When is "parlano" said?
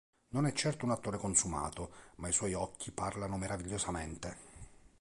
2.89-3.37